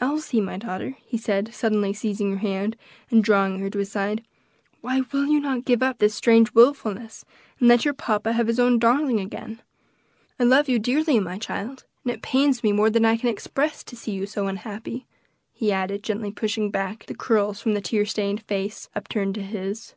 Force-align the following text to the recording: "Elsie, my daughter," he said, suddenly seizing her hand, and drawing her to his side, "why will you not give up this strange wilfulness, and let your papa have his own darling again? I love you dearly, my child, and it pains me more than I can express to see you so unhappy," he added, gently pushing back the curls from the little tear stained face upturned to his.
"Elsie, 0.00 0.40
my 0.40 0.56
daughter," 0.56 0.94
he 1.04 1.18
said, 1.18 1.52
suddenly 1.52 1.92
seizing 1.92 2.30
her 2.30 2.38
hand, 2.38 2.76
and 3.10 3.24
drawing 3.24 3.58
her 3.58 3.68
to 3.68 3.80
his 3.80 3.90
side, 3.90 4.24
"why 4.80 5.02
will 5.10 5.26
you 5.26 5.40
not 5.40 5.64
give 5.64 5.82
up 5.82 5.98
this 5.98 6.14
strange 6.14 6.52
wilfulness, 6.54 7.24
and 7.58 7.66
let 7.66 7.84
your 7.84 7.92
papa 7.92 8.34
have 8.34 8.46
his 8.46 8.60
own 8.60 8.78
darling 8.78 9.18
again? 9.18 9.60
I 10.38 10.44
love 10.44 10.68
you 10.68 10.78
dearly, 10.78 11.18
my 11.18 11.36
child, 11.36 11.84
and 12.04 12.12
it 12.12 12.22
pains 12.22 12.62
me 12.62 12.70
more 12.70 12.90
than 12.90 13.04
I 13.04 13.16
can 13.16 13.28
express 13.28 13.82
to 13.82 13.96
see 13.96 14.12
you 14.12 14.24
so 14.24 14.46
unhappy," 14.46 15.04
he 15.52 15.72
added, 15.72 16.04
gently 16.04 16.30
pushing 16.30 16.70
back 16.70 17.06
the 17.06 17.16
curls 17.16 17.60
from 17.60 17.72
the 17.72 17.78
little 17.80 17.90
tear 17.90 18.06
stained 18.06 18.42
face 18.44 18.88
upturned 18.94 19.34
to 19.34 19.42
his. 19.42 19.96